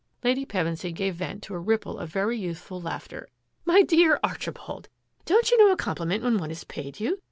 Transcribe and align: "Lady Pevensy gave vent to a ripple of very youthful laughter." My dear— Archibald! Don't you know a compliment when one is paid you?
"Lady 0.23 0.47
Pevensy 0.47 0.91
gave 0.91 1.13
vent 1.13 1.43
to 1.43 1.53
a 1.53 1.59
ripple 1.59 1.99
of 1.99 2.09
very 2.09 2.35
youthful 2.35 2.81
laughter." 2.81 3.27
My 3.67 3.83
dear— 3.83 4.19
Archibald! 4.23 4.89
Don't 5.25 5.51
you 5.51 5.59
know 5.63 5.71
a 5.71 5.77
compliment 5.77 6.23
when 6.23 6.39
one 6.39 6.49
is 6.49 6.63
paid 6.63 6.99
you? 6.99 7.19